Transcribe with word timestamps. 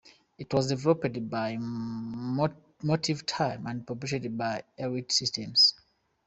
It 0.39 0.51
was 0.51 0.69
developed 0.69 1.29
by 1.29 1.57
MotiveTime 1.57 3.69
and 3.69 3.85
published 3.85 4.35
by 4.35 4.63
Elite 4.75 5.11
Systems. 5.11 5.75